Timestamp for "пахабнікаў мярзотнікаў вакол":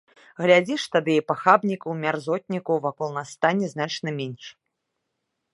1.31-3.09